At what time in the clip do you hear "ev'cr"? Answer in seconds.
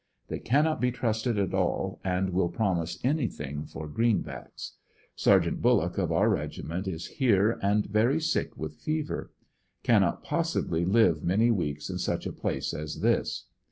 8.89-9.29